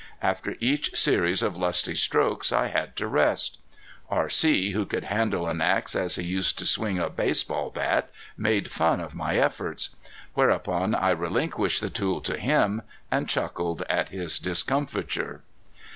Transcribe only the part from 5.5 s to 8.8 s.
axe as he used to swing a baseball bat, made